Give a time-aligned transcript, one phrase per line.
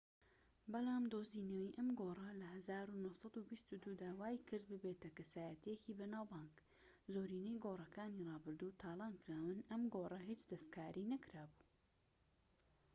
[0.73, 6.55] بەلام دۆزینەوەی ئەم گۆڕە لە ١٩٢٢ دا وای کرد ببیتە کەسایەتیەکی بەناوبانگ.
[7.13, 11.65] زۆرینەی گۆڕەکانی ڕابردوو تالان کراون، ئەم گۆڕە هیچ دەستکاری نەکرابوو